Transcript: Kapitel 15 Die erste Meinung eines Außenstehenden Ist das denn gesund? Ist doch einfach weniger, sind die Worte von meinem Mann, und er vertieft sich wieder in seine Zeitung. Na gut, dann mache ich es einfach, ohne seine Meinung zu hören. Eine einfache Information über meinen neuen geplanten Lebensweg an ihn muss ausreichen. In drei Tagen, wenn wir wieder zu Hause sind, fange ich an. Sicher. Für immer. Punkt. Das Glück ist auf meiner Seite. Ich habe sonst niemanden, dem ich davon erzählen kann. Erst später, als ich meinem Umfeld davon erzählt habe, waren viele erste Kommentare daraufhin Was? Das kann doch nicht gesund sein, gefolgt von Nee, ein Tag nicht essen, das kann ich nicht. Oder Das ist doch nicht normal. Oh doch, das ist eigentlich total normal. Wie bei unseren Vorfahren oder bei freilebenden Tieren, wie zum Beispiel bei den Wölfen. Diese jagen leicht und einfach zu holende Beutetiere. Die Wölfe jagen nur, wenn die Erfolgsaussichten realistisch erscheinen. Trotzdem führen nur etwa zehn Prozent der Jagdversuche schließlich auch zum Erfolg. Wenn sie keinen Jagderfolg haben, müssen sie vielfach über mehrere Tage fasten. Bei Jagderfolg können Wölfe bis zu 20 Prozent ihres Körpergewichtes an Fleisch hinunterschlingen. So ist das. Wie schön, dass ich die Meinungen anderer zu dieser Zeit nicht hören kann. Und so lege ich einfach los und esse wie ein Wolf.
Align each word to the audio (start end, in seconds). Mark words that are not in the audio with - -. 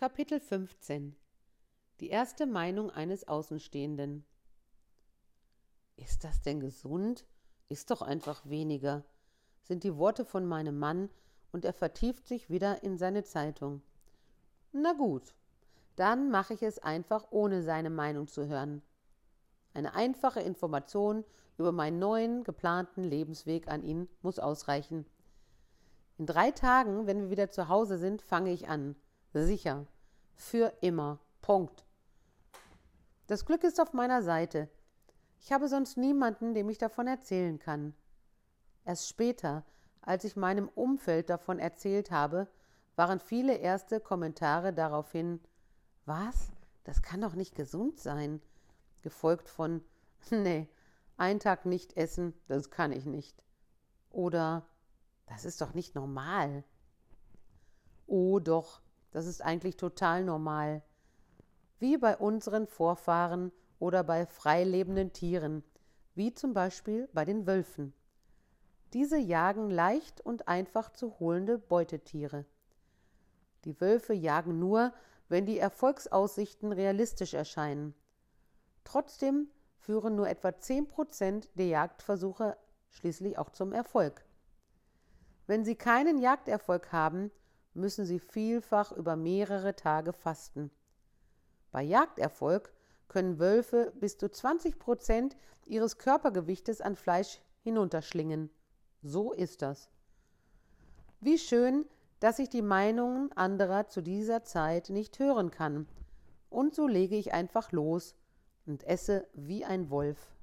Kapitel 0.00 0.40
15 0.40 1.14
Die 2.00 2.08
erste 2.08 2.46
Meinung 2.46 2.90
eines 2.90 3.28
Außenstehenden 3.28 4.24
Ist 5.96 6.24
das 6.24 6.40
denn 6.40 6.58
gesund? 6.58 7.26
Ist 7.68 7.90
doch 7.90 8.00
einfach 8.00 8.48
weniger, 8.48 9.04
sind 9.60 9.84
die 9.84 9.98
Worte 9.98 10.24
von 10.24 10.46
meinem 10.46 10.78
Mann, 10.78 11.10
und 11.52 11.66
er 11.66 11.74
vertieft 11.74 12.26
sich 12.26 12.48
wieder 12.48 12.82
in 12.82 12.96
seine 12.96 13.24
Zeitung. 13.24 13.82
Na 14.72 14.94
gut, 14.94 15.34
dann 15.96 16.30
mache 16.30 16.54
ich 16.54 16.62
es 16.62 16.78
einfach, 16.78 17.26
ohne 17.28 17.62
seine 17.62 17.90
Meinung 17.90 18.26
zu 18.26 18.46
hören. 18.48 18.80
Eine 19.74 19.92
einfache 19.92 20.40
Information 20.40 21.26
über 21.58 21.72
meinen 21.72 21.98
neuen 21.98 22.42
geplanten 22.42 23.04
Lebensweg 23.04 23.68
an 23.68 23.82
ihn 23.82 24.08
muss 24.22 24.38
ausreichen. 24.38 25.04
In 26.16 26.24
drei 26.24 26.52
Tagen, 26.52 27.06
wenn 27.06 27.20
wir 27.20 27.28
wieder 27.28 27.50
zu 27.50 27.68
Hause 27.68 27.98
sind, 27.98 28.22
fange 28.22 28.50
ich 28.50 28.66
an. 28.66 28.96
Sicher. 29.32 29.86
Für 30.34 30.72
immer. 30.80 31.20
Punkt. 31.40 31.86
Das 33.26 33.44
Glück 33.44 33.62
ist 33.62 33.80
auf 33.80 33.92
meiner 33.92 34.22
Seite. 34.22 34.68
Ich 35.38 35.52
habe 35.52 35.68
sonst 35.68 35.96
niemanden, 35.96 36.52
dem 36.52 36.68
ich 36.68 36.78
davon 36.78 37.06
erzählen 37.06 37.58
kann. 37.58 37.94
Erst 38.84 39.08
später, 39.08 39.64
als 40.02 40.24
ich 40.24 40.36
meinem 40.36 40.68
Umfeld 40.68 41.30
davon 41.30 41.58
erzählt 41.58 42.10
habe, 42.10 42.48
waren 42.96 43.20
viele 43.20 43.56
erste 43.56 44.00
Kommentare 44.00 44.72
daraufhin 44.72 45.40
Was? 46.06 46.50
Das 46.84 47.02
kann 47.02 47.20
doch 47.20 47.34
nicht 47.34 47.54
gesund 47.54 47.98
sein, 47.98 48.42
gefolgt 49.02 49.48
von 49.48 49.84
Nee, 50.30 50.68
ein 51.16 51.38
Tag 51.38 51.66
nicht 51.66 51.96
essen, 51.96 52.34
das 52.48 52.70
kann 52.70 52.92
ich 52.92 53.06
nicht. 53.06 53.44
Oder 54.10 54.66
Das 55.26 55.44
ist 55.44 55.60
doch 55.60 55.74
nicht 55.74 55.94
normal. 55.94 56.64
Oh 58.06 58.40
doch, 58.40 58.80
das 59.10 59.26
ist 59.26 59.42
eigentlich 59.42 59.76
total 59.76 60.24
normal. 60.24 60.82
Wie 61.78 61.96
bei 61.96 62.16
unseren 62.16 62.66
Vorfahren 62.66 63.52
oder 63.78 64.04
bei 64.04 64.26
freilebenden 64.26 65.12
Tieren, 65.12 65.64
wie 66.14 66.34
zum 66.34 66.52
Beispiel 66.52 67.08
bei 67.12 67.24
den 67.24 67.46
Wölfen. 67.46 67.94
Diese 68.92 69.18
jagen 69.18 69.70
leicht 69.70 70.20
und 70.20 70.48
einfach 70.48 70.90
zu 70.90 71.18
holende 71.20 71.58
Beutetiere. 71.58 72.44
Die 73.64 73.80
Wölfe 73.80 74.14
jagen 74.14 74.58
nur, 74.58 74.92
wenn 75.28 75.46
die 75.46 75.58
Erfolgsaussichten 75.58 76.72
realistisch 76.72 77.34
erscheinen. 77.34 77.94
Trotzdem 78.84 79.48
führen 79.78 80.16
nur 80.16 80.28
etwa 80.28 80.58
zehn 80.58 80.88
Prozent 80.88 81.48
der 81.54 81.66
Jagdversuche 81.66 82.56
schließlich 82.90 83.38
auch 83.38 83.50
zum 83.50 83.72
Erfolg. 83.72 84.24
Wenn 85.46 85.64
sie 85.64 85.76
keinen 85.76 86.18
Jagderfolg 86.18 86.92
haben, 86.92 87.30
müssen 87.80 88.04
sie 88.04 88.18
vielfach 88.18 88.92
über 88.92 89.16
mehrere 89.16 89.74
Tage 89.74 90.12
fasten. 90.12 90.70
Bei 91.72 91.82
Jagderfolg 91.82 92.72
können 93.08 93.38
Wölfe 93.38 93.92
bis 93.98 94.18
zu 94.18 94.30
20 94.30 94.78
Prozent 94.78 95.36
ihres 95.66 95.98
Körpergewichtes 95.98 96.80
an 96.80 96.96
Fleisch 96.96 97.40
hinunterschlingen. 97.62 98.50
So 99.02 99.32
ist 99.32 99.62
das. 99.62 99.88
Wie 101.20 101.38
schön, 101.38 101.86
dass 102.20 102.38
ich 102.38 102.48
die 102.48 102.62
Meinungen 102.62 103.32
anderer 103.32 103.88
zu 103.88 104.02
dieser 104.02 104.44
Zeit 104.44 104.90
nicht 104.90 105.18
hören 105.18 105.50
kann. 105.50 105.88
Und 106.50 106.74
so 106.74 106.86
lege 106.86 107.16
ich 107.16 107.32
einfach 107.32 107.72
los 107.72 108.14
und 108.66 108.84
esse 108.84 109.26
wie 109.32 109.64
ein 109.64 109.90
Wolf. 109.90 110.34